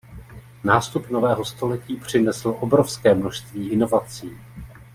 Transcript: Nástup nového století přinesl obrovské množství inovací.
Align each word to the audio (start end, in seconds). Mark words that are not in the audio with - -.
Nástup 0.63 1.09
nového 1.09 1.45
století 1.45 1.95
přinesl 1.95 2.55
obrovské 2.59 3.15
množství 3.15 3.69
inovací. 3.69 4.37